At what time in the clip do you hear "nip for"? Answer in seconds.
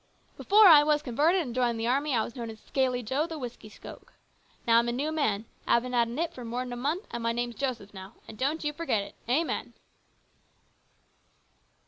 6.11-6.43